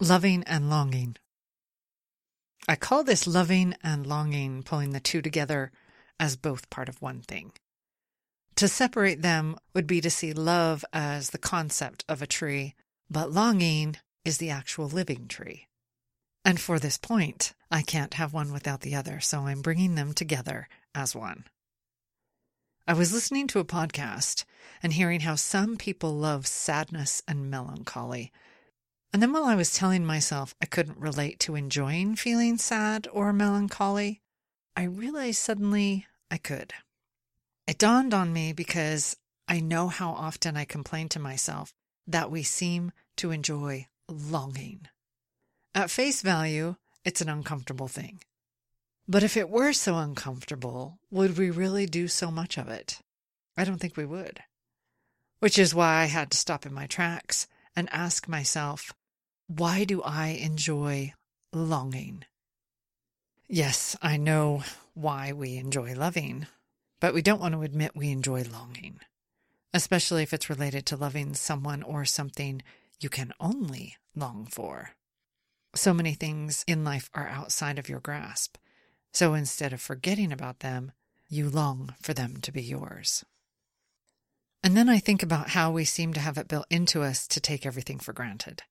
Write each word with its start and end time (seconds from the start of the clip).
Loving 0.00 0.44
and 0.44 0.68
longing. 0.68 1.16
I 2.68 2.76
call 2.76 3.02
this 3.02 3.26
loving 3.26 3.74
and 3.82 4.06
longing, 4.06 4.62
pulling 4.62 4.90
the 4.90 5.00
two 5.00 5.22
together 5.22 5.72
as 6.20 6.36
both 6.36 6.68
part 6.68 6.90
of 6.90 7.00
one 7.00 7.22
thing. 7.22 7.52
To 8.56 8.68
separate 8.68 9.22
them 9.22 9.56
would 9.74 9.86
be 9.86 10.02
to 10.02 10.10
see 10.10 10.34
love 10.34 10.84
as 10.92 11.30
the 11.30 11.38
concept 11.38 12.04
of 12.10 12.20
a 12.20 12.26
tree, 12.26 12.74
but 13.08 13.32
longing 13.32 13.96
is 14.22 14.36
the 14.36 14.50
actual 14.50 14.86
living 14.86 15.28
tree. 15.28 15.66
And 16.44 16.60
for 16.60 16.78
this 16.78 16.98
point, 16.98 17.54
I 17.70 17.80
can't 17.80 18.14
have 18.14 18.34
one 18.34 18.52
without 18.52 18.82
the 18.82 18.94
other, 18.94 19.20
so 19.20 19.46
I'm 19.46 19.62
bringing 19.62 19.94
them 19.94 20.12
together 20.12 20.68
as 20.94 21.16
one. 21.16 21.44
I 22.86 22.92
was 22.92 23.14
listening 23.14 23.46
to 23.48 23.60
a 23.60 23.64
podcast 23.64 24.44
and 24.82 24.92
hearing 24.92 25.20
how 25.20 25.36
some 25.36 25.78
people 25.78 26.14
love 26.14 26.46
sadness 26.46 27.22
and 27.26 27.50
melancholy 27.50 28.30
and 29.12 29.22
then 29.22 29.32
while 29.32 29.44
I 29.44 29.54
was 29.54 29.74
telling 29.74 30.04
myself 30.04 30.54
I 30.60 30.66
couldn't 30.66 30.98
relate 30.98 31.40
to 31.40 31.54
enjoying 31.54 32.16
feeling 32.16 32.58
sad 32.58 33.08
or 33.12 33.32
melancholy, 33.32 34.20
I 34.76 34.84
realized 34.84 35.38
suddenly 35.38 36.06
I 36.30 36.38
could. 36.38 36.72
It 37.66 37.78
dawned 37.78 38.12
on 38.12 38.32
me 38.32 38.52
because 38.52 39.16
I 39.48 39.60
know 39.60 39.88
how 39.88 40.10
often 40.10 40.56
I 40.56 40.64
complain 40.64 41.08
to 41.10 41.18
myself 41.18 41.72
that 42.06 42.30
we 42.30 42.42
seem 42.42 42.92
to 43.16 43.30
enjoy 43.30 43.86
longing. 44.08 44.88
At 45.74 45.90
face 45.90 46.22
value, 46.22 46.76
it's 47.04 47.20
an 47.20 47.28
uncomfortable 47.28 47.88
thing. 47.88 48.20
But 49.08 49.22
if 49.22 49.36
it 49.36 49.48
were 49.48 49.72
so 49.72 49.96
uncomfortable, 49.98 50.98
would 51.10 51.38
we 51.38 51.50
really 51.50 51.86
do 51.86 52.08
so 52.08 52.30
much 52.30 52.58
of 52.58 52.68
it? 52.68 53.00
I 53.56 53.64
don't 53.64 53.78
think 53.78 53.96
we 53.96 54.04
would. 54.04 54.40
Which 55.38 55.58
is 55.58 55.74
why 55.74 56.02
I 56.02 56.06
had 56.06 56.30
to 56.32 56.38
stop 56.38 56.66
in 56.66 56.74
my 56.74 56.86
tracks 56.86 57.46
and 57.76 57.88
ask 57.92 58.26
myself, 58.28 58.92
why 59.46 59.84
do 59.84 60.02
I 60.02 60.28
enjoy 60.28 61.12
longing? 61.52 62.24
Yes, 63.48 63.94
I 64.02 64.16
know 64.16 64.64
why 64.94 65.32
we 65.32 65.56
enjoy 65.56 65.94
loving, 65.94 66.46
but 66.98 67.14
we 67.14 67.22
don't 67.22 67.40
want 67.40 67.54
to 67.54 67.62
admit 67.62 67.94
we 67.94 68.10
enjoy 68.10 68.42
longing, 68.42 69.00
especially 69.72 70.22
if 70.22 70.32
it's 70.32 70.50
related 70.50 70.86
to 70.86 70.96
loving 70.96 71.34
someone 71.34 71.82
or 71.82 72.04
something 72.04 72.62
you 72.98 73.08
can 73.08 73.32
only 73.38 73.96
long 74.16 74.46
for. 74.46 74.92
So 75.74 75.92
many 75.92 76.14
things 76.14 76.64
in 76.66 76.82
life 76.82 77.10
are 77.14 77.28
outside 77.28 77.78
of 77.78 77.88
your 77.88 78.00
grasp. 78.00 78.56
So 79.12 79.34
instead 79.34 79.72
of 79.72 79.80
forgetting 79.80 80.32
about 80.32 80.60
them, 80.60 80.92
you 81.28 81.48
long 81.50 81.94
for 82.00 82.14
them 82.14 82.38
to 82.38 82.50
be 82.50 82.62
yours. 82.62 83.24
And 84.66 84.76
then 84.76 84.88
I 84.88 84.98
think 84.98 85.22
about 85.22 85.50
how 85.50 85.70
we 85.70 85.84
seem 85.84 86.12
to 86.14 86.18
have 86.18 86.36
it 86.38 86.48
built 86.48 86.66
into 86.70 87.02
us 87.02 87.28
to 87.28 87.40
take 87.40 87.64
everything 87.64 88.00
for 88.00 88.12
granted. 88.12 88.64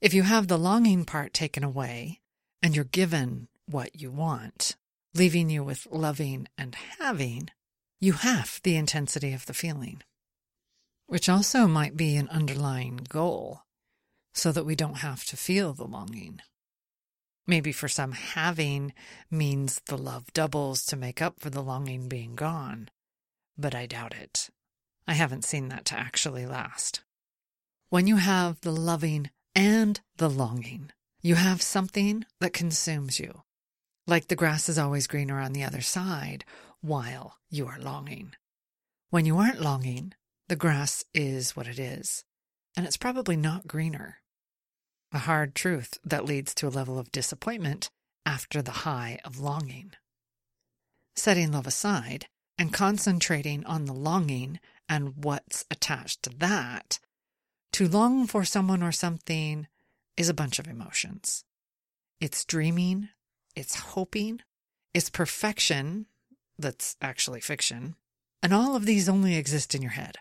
If 0.00 0.14
you 0.14 0.22
have 0.22 0.48
the 0.48 0.56
longing 0.56 1.04
part 1.04 1.34
taken 1.34 1.62
away 1.62 2.20
and 2.62 2.74
you're 2.74 2.86
given 2.86 3.48
what 3.66 4.00
you 4.00 4.10
want, 4.10 4.76
leaving 5.12 5.50
you 5.50 5.62
with 5.62 5.86
loving 5.90 6.48
and 6.56 6.74
having, 6.98 7.50
you 8.00 8.14
have 8.14 8.58
the 8.62 8.76
intensity 8.76 9.34
of 9.34 9.44
the 9.44 9.52
feeling, 9.52 10.00
which 11.08 11.28
also 11.28 11.66
might 11.66 11.94
be 11.94 12.16
an 12.16 12.30
underlying 12.30 13.00
goal 13.10 13.64
so 14.32 14.50
that 14.50 14.64
we 14.64 14.74
don't 14.74 15.00
have 15.00 15.26
to 15.26 15.36
feel 15.36 15.74
the 15.74 15.84
longing. 15.84 16.40
Maybe 17.46 17.70
for 17.70 17.86
some, 17.86 18.12
having 18.12 18.94
means 19.30 19.82
the 19.88 19.98
love 19.98 20.32
doubles 20.32 20.86
to 20.86 20.96
make 20.96 21.20
up 21.20 21.38
for 21.38 21.50
the 21.50 21.62
longing 21.62 22.08
being 22.08 22.34
gone, 22.34 22.88
but 23.58 23.74
I 23.74 23.84
doubt 23.84 24.14
it. 24.14 24.48
I 25.08 25.14
haven't 25.14 25.46
seen 25.46 25.70
that 25.70 25.86
to 25.86 25.98
actually 25.98 26.44
last. 26.44 27.00
When 27.88 28.06
you 28.06 28.16
have 28.16 28.60
the 28.60 28.70
loving 28.70 29.30
and 29.54 29.98
the 30.18 30.28
longing, 30.28 30.90
you 31.22 31.34
have 31.36 31.62
something 31.62 32.26
that 32.40 32.52
consumes 32.52 33.18
you, 33.18 33.42
like 34.06 34.28
the 34.28 34.36
grass 34.36 34.68
is 34.68 34.78
always 34.78 35.06
greener 35.06 35.40
on 35.40 35.54
the 35.54 35.64
other 35.64 35.80
side 35.80 36.44
while 36.82 37.38
you 37.48 37.66
are 37.66 37.80
longing. 37.80 38.34
When 39.08 39.24
you 39.24 39.38
aren't 39.38 39.62
longing, 39.62 40.12
the 40.48 40.56
grass 40.56 41.06
is 41.14 41.56
what 41.56 41.66
it 41.66 41.78
is, 41.78 42.24
and 42.76 42.84
it's 42.84 42.98
probably 42.98 43.36
not 43.36 43.66
greener. 43.66 44.18
A 45.12 45.20
hard 45.20 45.54
truth 45.54 45.98
that 46.04 46.26
leads 46.26 46.54
to 46.56 46.68
a 46.68 46.70
level 46.70 46.98
of 46.98 47.10
disappointment 47.10 47.88
after 48.26 48.60
the 48.60 48.82
high 48.84 49.20
of 49.24 49.40
longing. 49.40 49.92
Setting 51.16 51.50
love 51.50 51.66
aside 51.66 52.26
and 52.58 52.74
concentrating 52.74 53.64
on 53.64 53.86
the 53.86 53.94
longing 53.94 54.60
and 54.88 55.24
what's 55.24 55.64
attached 55.70 56.22
to 56.24 56.30
that, 56.38 56.98
to 57.72 57.88
long 57.88 58.26
for 58.26 58.44
someone 58.44 58.82
or 58.82 58.92
something 58.92 59.66
is 60.16 60.28
a 60.28 60.34
bunch 60.34 60.58
of 60.58 60.66
emotions. 60.66 61.44
It's 62.20 62.44
dreaming, 62.44 63.08
it's 63.54 63.76
hoping, 63.76 64.40
it's 64.94 65.10
perfection 65.10 66.06
that's 66.58 66.96
actually 67.00 67.40
fiction, 67.40 67.94
and 68.42 68.52
all 68.52 68.74
of 68.74 68.86
these 68.86 69.08
only 69.08 69.36
exist 69.36 69.74
in 69.74 69.82
your 69.82 69.92
head. 69.92 70.16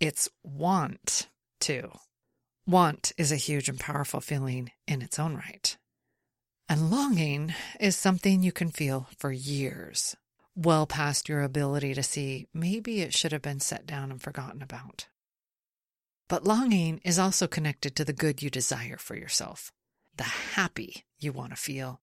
It's 0.00 0.28
want, 0.42 1.28
too. 1.60 1.90
Want 2.66 3.12
is 3.18 3.30
a 3.30 3.36
huge 3.36 3.68
and 3.68 3.78
powerful 3.78 4.20
feeling 4.20 4.70
in 4.86 5.02
its 5.02 5.18
own 5.18 5.34
right. 5.34 5.76
And 6.68 6.90
longing 6.90 7.54
is 7.78 7.96
something 7.96 8.42
you 8.42 8.52
can 8.52 8.70
feel 8.70 9.08
for 9.18 9.30
years 9.30 10.16
well 10.56 10.86
past 10.86 11.28
your 11.28 11.42
ability 11.42 11.94
to 11.94 12.02
see 12.02 12.46
maybe 12.54 13.00
it 13.00 13.14
should 13.14 13.32
have 13.32 13.42
been 13.42 13.60
set 13.60 13.86
down 13.86 14.10
and 14.10 14.22
forgotten 14.22 14.62
about. 14.62 15.08
But 16.28 16.44
longing 16.44 17.00
is 17.04 17.18
also 17.18 17.46
connected 17.46 17.94
to 17.96 18.04
the 18.04 18.12
good 18.12 18.42
you 18.42 18.50
desire 18.50 18.96
for 18.96 19.14
yourself, 19.14 19.72
the 20.16 20.24
happy 20.24 21.04
you 21.18 21.32
want 21.32 21.50
to 21.50 21.56
feel. 21.56 22.00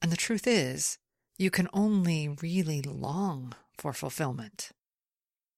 And 0.00 0.12
the 0.12 0.16
truth 0.16 0.46
is, 0.46 0.98
you 1.38 1.50
can 1.50 1.68
only 1.72 2.28
really 2.28 2.82
long 2.82 3.54
for 3.76 3.92
fulfillment. 3.92 4.70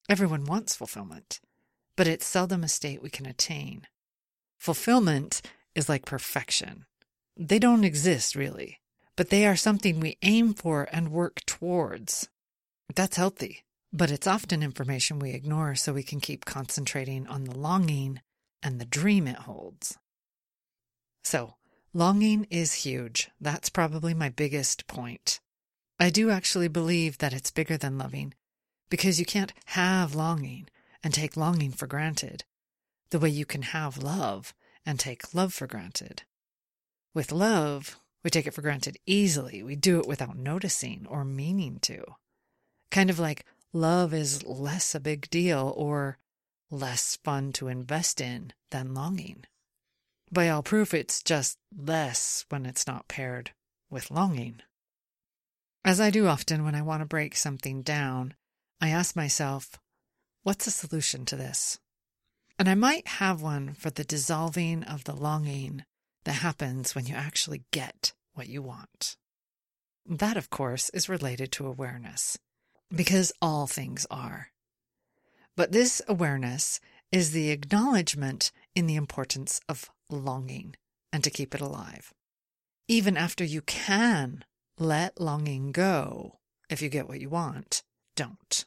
Everyone 0.09 0.45
wants 0.45 0.77
fulfillment, 0.77 1.41
but 1.97 2.07
it's 2.07 2.25
seldom 2.25 2.65
a 2.65 2.69
state 2.69 3.03
we 3.03 3.11
can 3.11 3.27
attain. 3.27 3.87
Fulfillment 4.57 5.43
is 5.75 5.89
like 5.89 6.07
perfection. 6.07 6.87
They 7.37 7.59
don't 7.59 7.85
exist 7.85 8.35
really, 8.35 8.81
but 9.17 9.31
they 9.31 9.47
are 9.47 9.57
something 9.57 10.01
we 10.01 10.17
aim 10.23 10.55
for 10.55 10.89
and 10.91 11.11
work 11.11 11.45
towards. 11.45 12.29
That's 12.95 13.17
healthy, 13.17 13.65
but 13.93 14.11
it's 14.11 14.27
often 14.27 14.63
information 14.63 15.19
we 15.19 15.31
ignore 15.31 15.75
so 15.75 15.93
we 15.93 16.03
can 16.03 16.21
keep 16.21 16.45
concentrating 16.45 17.27
on 17.27 17.45
the 17.45 17.59
longing 17.59 18.21
and 18.63 18.81
the 18.81 18.85
dream 18.85 19.27
it 19.27 19.37
holds. 19.37 19.99
So, 21.25 21.55
longing 21.93 22.47
is 22.51 22.85
huge. 22.85 23.31
That's 23.41 23.69
probably 23.69 24.15
my 24.15 24.29
biggest 24.29 24.87
point. 24.87 25.41
I 25.99 26.11
do 26.11 26.31
actually 26.31 26.69
believe 26.69 27.19
that 27.19 27.33
it's 27.33 27.51
bigger 27.51 27.77
than 27.77 27.99
loving 27.99 28.35
because 28.89 29.19
you 29.19 29.27
can't 29.27 29.53
have 29.67 30.15
longing 30.15 30.69
and 31.03 31.13
take 31.13 31.37
longing 31.37 31.73
for 31.73 31.87
granted 31.87 32.45
the 33.11 33.19
way 33.19 33.29
you 33.29 33.45
can 33.45 33.63
have 33.63 34.03
love 34.03 34.55
and 34.85 34.99
take 34.99 35.35
love 35.35 35.55
for 35.55 35.67
granted. 35.67 36.23
With 37.15 37.33
love, 37.33 37.99
we 38.23 38.31
take 38.31 38.47
it 38.47 38.55
for 38.55 38.63
granted 38.63 38.99
easily. 39.07 39.63
We 39.63 39.77
do 39.77 40.01
it 40.01 40.09
without 40.09 40.37
noticing 40.37 41.07
or 41.09 41.25
meaning 41.25 41.79
to. 41.83 42.05
Kind 42.91 43.11
of 43.11 43.19
like 43.19 43.45
love 43.73 44.15
is 44.15 44.45
less 44.45 44.95
a 44.95 45.01
big 45.01 45.29
deal 45.31 45.73
or 45.77 46.19
less 46.71 47.17
fun 47.23 47.53
to 47.53 47.69
invest 47.69 48.21
in 48.21 48.53
than 48.71 48.95
longing. 48.95 49.45
By 50.33 50.49
all 50.49 50.63
proof, 50.63 50.93
it's 50.93 51.23
just 51.23 51.59
less 51.77 52.45
when 52.49 52.67
it's 52.67 52.87
not 52.87 53.09
paired 53.09 53.53
with 53.91 54.11
longing. 54.11 54.61
As 55.85 56.01
I 56.01 56.11
do 56.11 56.27
often 56.27 56.65
when 56.65 56.75
I 56.75 56.83
want 56.83 57.03
to 57.03 57.07
break 57.07 57.37
something 57.37 57.83
down, 57.83 58.35
I 58.81 58.89
ask 58.89 59.15
myself, 59.15 59.79
what's 60.43 60.65
the 60.65 60.71
solution 60.73 61.25
to 61.27 61.37
this? 61.37 61.79
And 62.59 62.69
I 62.69 62.75
might 62.75 63.07
have 63.07 63.43
one 63.43 63.75
for 63.75 63.91
the 63.91 64.05
dissolving 64.05 64.83
of 64.83 65.05
the 65.05 65.15
longing 65.15 65.85
that 66.25 66.33
happens 66.33 66.95
when 66.95 67.07
you 67.07 67.15
actually 67.15 67.63
get 67.71 68.15
what 68.35 68.49
you 68.49 68.63
want. 68.63 69.17
That, 70.05 70.37
of 70.37 70.51
course, 70.51 70.91
is 70.91 71.09
related 71.09 71.53
to 71.53 71.67
awareness 71.67 72.39
because 72.95 73.33
all 73.43 73.67
things 73.67 74.07
are. 74.11 74.51
But 75.57 75.73
this 75.73 76.03
awareness 76.07 76.81
is 77.11 77.33
the 77.33 77.51
acknowledgement 77.51 78.53
in 78.75 78.87
the 78.87 78.97
importance 78.97 79.61
of 79.69 79.91
longing 80.11 80.77
and 81.13 81.25
to 81.25 81.31
keep 81.31 81.55
it 81.55 81.61
alive. 81.61 82.13
Even 82.89 83.17
after 83.17 83.45
you 83.45 83.63
can 83.63 84.45
let 84.79 85.21
longing 85.21 85.73
go, 85.73 86.39
if 86.69 86.83
you 86.83 86.89
get 86.89 87.09
what 87.09 87.21
you 87.21 87.29
want, 87.29 87.83
don't. 88.15 88.65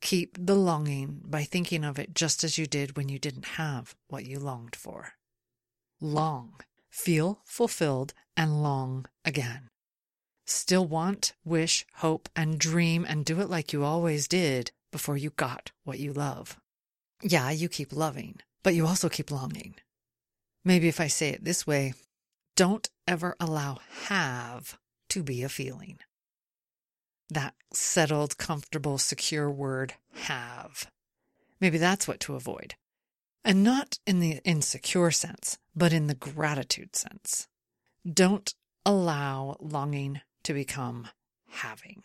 Keep 0.00 0.46
the 0.46 0.54
longing 0.54 1.22
by 1.24 1.44
thinking 1.44 1.84
of 1.84 1.98
it 1.98 2.14
just 2.14 2.44
as 2.44 2.58
you 2.58 2.66
did 2.66 2.96
when 2.96 3.08
you 3.08 3.18
didn't 3.18 3.46
have 3.56 3.94
what 4.08 4.26
you 4.26 4.38
longed 4.38 4.76
for. 4.76 5.14
Long. 6.00 6.54
Feel 6.90 7.40
fulfilled 7.44 8.14
and 8.36 8.62
long 8.62 9.06
again 9.24 9.70
still 10.44 10.86
want, 10.86 11.32
wish, 11.44 11.86
hope, 11.94 12.28
and 12.36 12.58
dream 12.58 13.04
and 13.08 13.24
do 13.24 13.40
it 13.40 13.50
like 13.50 13.72
you 13.72 13.84
always 13.84 14.28
did 14.28 14.70
before 14.92 15.16
you 15.16 15.30
got 15.30 15.72
what 15.84 15.98
you 15.98 16.12
love. 16.12 16.58
Yeah, 17.22 17.50
you 17.50 17.68
keep 17.68 17.92
loving, 17.92 18.40
but 18.62 18.74
you 18.74 18.86
also 18.86 19.08
keep 19.08 19.30
longing. 19.30 19.74
Maybe 20.64 20.88
if 20.88 21.00
I 21.00 21.08
say 21.08 21.30
it 21.30 21.44
this 21.44 21.66
way, 21.66 21.94
don't 22.56 22.88
ever 23.06 23.34
allow 23.40 23.78
have 24.06 24.78
to 25.10 25.22
be 25.22 25.42
a 25.42 25.48
feeling. 25.48 25.98
That 27.30 27.54
settled, 27.72 28.38
comfortable, 28.38 28.98
secure 28.98 29.50
word, 29.50 29.94
have. 30.14 30.90
Maybe 31.60 31.78
that's 31.78 32.06
what 32.06 32.20
to 32.20 32.34
avoid. 32.34 32.74
And 33.44 33.62
not 33.62 33.98
in 34.06 34.20
the 34.20 34.40
insecure 34.44 35.10
sense, 35.10 35.58
but 35.74 35.92
in 35.92 36.06
the 36.06 36.14
gratitude 36.14 36.96
sense. 36.96 37.48
Don't 38.10 38.54
allow 38.86 39.56
longing 39.60 40.20
to 40.44 40.54
become 40.54 41.08
having. 41.48 42.02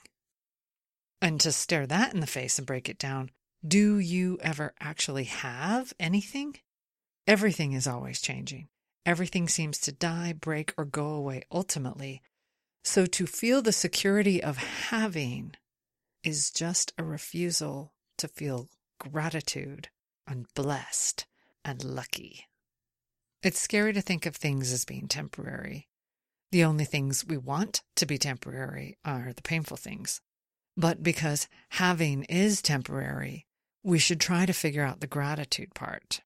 And 1.22 1.40
to 1.42 1.52
stare 1.52 1.86
that 1.88 2.14
in 2.14 2.20
the 2.20 2.28
face 2.28 2.58
and 2.58 2.68
break 2.68 2.90
it 2.90 2.98
down, 2.98 3.32
do 3.68 4.00
you 4.00 4.38
ever 4.42 4.74
actually 4.80 5.26
have 5.26 5.94
anything? 6.00 6.56
Everything 7.28 7.74
is 7.74 7.88
always 7.88 8.22
changing. 8.22 8.70
Everything 9.06 9.48
seems 9.48 9.80
to 9.80 9.92
die, 9.92 10.34
break, 10.34 10.74
or 10.78 10.86
go 10.86 11.08
away 11.08 11.44
ultimately. 11.52 12.22
So 12.84 13.06
to 13.06 13.26
feel 13.28 13.62
the 13.62 13.74
security 13.74 14.42
of 14.42 14.58
having 14.58 15.56
is 16.24 16.52
just 16.52 16.94
a 16.98 17.04
refusal 17.04 17.94
to 18.18 18.28
feel 18.28 18.70
gratitude 19.00 19.90
and 20.26 20.46
blessed 20.56 21.26
and 21.66 21.84
lucky. 21.84 22.48
It's 23.44 23.60
scary 23.60 23.94
to 23.94 24.02
think 24.02 24.26
of 24.26 24.36
things 24.36 24.72
as 24.72 24.86
being 24.86 25.08
temporary. 25.08 25.89
The 26.52 26.64
only 26.64 26.86
things 26.86 27.26
we 27.26 27.38
want 27.38 27.84
to 27.96 28.06
be 28.06 28.18
temporary 28.18 28.98
are 29.06 29.34
the 29.36 29.42
painful 29.42 29.78
things. 29.78 30.22
But 30.76 31.04
because 31.04 31.48
having 31.70 32.24
is 32.24 32.62
temporary, 32.62 33.46
we 33.84 34.00
should 34.00 34.20
try 34.20 34.46
to 34.46 34.54
figure 34.54 34.84
out 34.84 35.00
the 35.00 35.08
gratitude 35.08 35.74
part. 35.76 36.22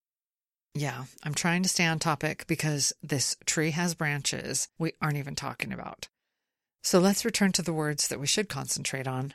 Yeah, 0.74 1.06
I'm 1.24 1.34
trying 1.34 1.62
to 1.64 1.70
stay 1.70 1.86
on 1.86 2.00
topic 2.00 2.48
because 2.48 2.94
this 3.04 3.36
tree 3.46 3.72
has 3.72 3.94
branches 3.94 4.70
we 4.80 4.94
aren't 5.02 5.18
even 5.18 5.36
talking 5.36 5.72
about. 5.72 6.08
So 6.84 7.00
let's 7.00 7.26
return 7.26 7.52
to 7.54 7.62
the 7.62 7.74
words 7.74 8.08
that 8.08 8.19
we 8.19 8.28
should 8.28 8.50
concentrate 8.50 9.08
on. 9.08 9.34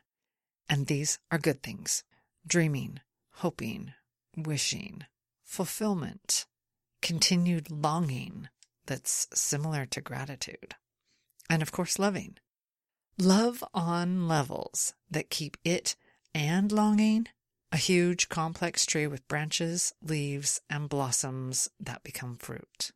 And 0.69 0.87
these 0.87 1.19
are 1.31 1.38
good 1.38 1.62
things 1.62 2.05
dreaming, 2.46 3.00
hoping, 3.37 3.93
wishing, 4.37 5.05
fulfillment, 5.44 6.46
continued 7.02 7.70
longing 7.70 8.49
that's 8.88 9.29
similar 9.32 9.87
to 9.87 10.00
gratitude, 10.00 10.75
and 11.49 11.62
of 11.62 11.70
course, 11.70 11.99
loving. 11.99 12.37
Love 13.19 13.62
on 13.73 14.26
levels 14.26 14.94
that 15.11 15.31
keep 15.31 15.56
it 15.64 15.94
and 16.35 16.73
longing 16.73 17.26
a 17.70 17.76
huge 17.76 18.29
complex 18.29 18.87
tree 18.87 19.06
with 19.06 19.29
branches, 19.29 19.93
leaves, 20.02 20.61
and 20.70 20.88
blossoms 20.88 21.69
that 21.79 22.02
become 22.02 22.37
fruit. 22.37 22.90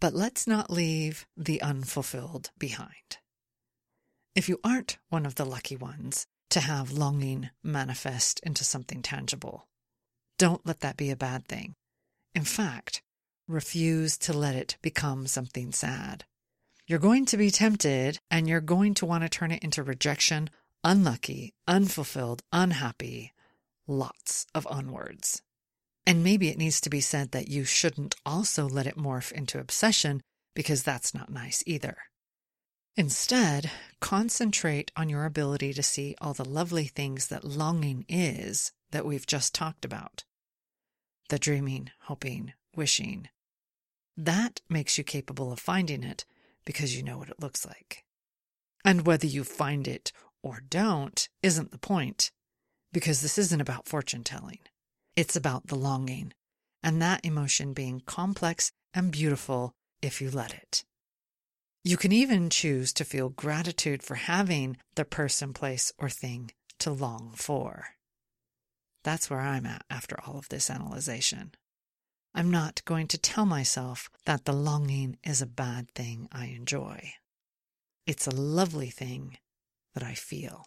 But 0.00 0.14
let's 0.14 0.46
not 0.46 0.70
leave 0.70 1.26
the 1.36 1.62
unfulfilled 1.62 2.50
behind. 2.58 3.18
If 4.34 4.48
you 4.48 4.58
aren't 4.64 4.98
one 5.08 5.24
of 5.24 5.36
the 5.36 5.46
lucky 5.46 5.76
ones 5.76 6.26
to 6.50 6.60
have 6.60 6.92
longing 6.92 7.50
manifest 7.62 8.40
into 8.40 8.64
something 8.64 9.00
tangible, 9.00 9.68
don't 10.38 10.66
let 10.66 10.80
that 10.80 10.96
be 10.96 11.10
a 11.10 11.16
bad 11.16 11.46
thing. 11.46 11.74
In 12.34 12.44
fact, 12.44 13.02
refuse 13.48 14.18
to 14.18 14.32
let 14.32 14.54
it 14.54 14.76
become 14.82 15.26
something 15.26 15.72
sad. 15.72 16.24
You're 16.86 16.98
going 16.98 17.26
to 17.26 17.36
be 17.36 17.50
tempted 17.50 18.18
and 18.30 18.48
you're 18.48 18.60
going 18.60 18.94
to 18.94 19.06
want 19.06 19.22
to 19.22 19.28
turn 19.28 19.50
it 19.50 19.62
into 19.62 19.82
rejection, 19.82 20.50
unlucky, 20.84 21.54
unfulfilled, 21.66 22.42
unhappy, 22.52 23.32
lots 23.86 24.46
of 24.54 24.66
unwords. 24.70 25.42
And 26.06 26.22
maybe 26.22 26.48
it 26.48 26.58
needs 26.58 26.80
to 26.82 26.90
be 26.90 27.00
said 27.00 27.32
that 27.32 27.48
you 27.48 27.64
shouldn't 27.64 28.14
also 28.24 28.68
let 28.68 28.86
it 28.86 28.96
morph 28.96 29.32
into 29.32 29.58
obsession 29.58 30.22
because 30.54 30.84
that's 30.84 31.12
not 31.12 31.30
nice 31.30 31.62
either. 31.66 31.96
Instead, 32.96 33.70
concentrate 34.00 34.90
on 34.96 35.08
your 35.08 35.24
ability 35.24 35.72
to 35.74 35.82
see 35.82 36.14
all 36.20 36.32
the 36.32 36.48
lovely 36.48 36.84
things 36.84 37.26
that 37.26 37.44
longing 37.44 38.06
is 38.08 38.72
that 38.90 39.04
we've 39.04 39.26
just 39.26 39.54
talked 39.54 39.84
about. 39.84 40.24
The 41.28 41.38
dreaming, 41.38 41.90
hoping, 42.02 42.54
wishing. 42.74 43.28
That 44.16 44.60
makes 44.68 44.96
you 44.96 45.04
capable 45.04 45.52
of 45.52 45.58
finding 45.58 46.02
it 46.02 46.24
because 46.64 46.96
you 46.96 47.02
know 47.02 47.18
what 47.18 47.28
it 47.28 47.40
looks 47.40 47.66
like. 47.66 48.04
And 48.84 49.06
whether 49.06 49.26
you 49.26 49.44
find 49.44 49.86
it 49.86 50.12
or 50.42 50.62
don't 50.68 51.28
isn't 51.42 51.72
the 51.72 51.78
point 51.78 52.30
because 52.92 53.20
this 53.20 53.36
isn't 53.36 53.60
about 53.60 53.88
fortune 53.88 54.24
telling. 54.24 54.60
It's 55.16 55.36
about 55.36 55.66
the 55.66 55.74
longing, 55.74 56.32
and 56.82 57.00
that 57.02 57.24
emotion 57.24 57.72
being 57.72 58.00
complex 58.06 58.72
and 58.94 59.10
beautiful 59.10 59.74
if 60.02 60.20
you 60.20 60.30
let 60.30 60.54
it. 60.54 60.84
You 61.84 61.96
can 61.96 62.12
even 62.12 62.50
choose 62.50 62.92
to 62.94 63.04
feel 63.04 63.28
gratitude 63.28 64.02
for 64.02 64.14
having 64.14 64.76
the 64.94 65.04
person, 65.04 65.52
place, 65.52 65.92
or 65.98 66.08
thing 66.08 66.52
to 66.78 66.90
long 66.90 67.32
for. 67.34 67.86
That's 69.04 69.30
where 69.30 69.40
I'm 69.40 69.66
at 69.66 69.84
after 69.88 70.16
all 70.26 70.36
of 70.36 70.48
this 70.48 70.68
analyzation. 70.68 71.52
I'm 72.36 72.50
not 72.50 72.84
going 72.84 73.08
to 73.08 73.18
tell 73.18 73.46
myself 73.46 74.10
that 74.26 74.44
the 74.44 74.52
longing 74.52 75.16
is 75.24 75.40
a 75.40 75.46
bad 75.46 75.90
thing 75.94 76.28
I 76.30 76.48
enjoy. 76.48 77.14
It's 78.06 78.26
a 78.26 78.30
lovely 78.30 78.90
thing 78.90 79.38
that 79.94 80.02
I 80.02 80.12
feel. 80.12 80.66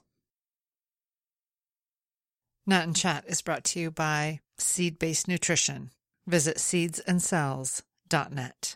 Nat 2.65 2.85
and 2.85 2.95
Chat 2.95 3.23
is 3.27 3.43
brought 3.43 3.63
to 3.65 3.79
you 3.79 3.91
by 3.91 4.39
Seed 4.57 4.97
Based 4.97 5.27
Nutrition. 5.27 5.91
Visit 6.25 6.57
seedsandcells.net. 6.57 8.75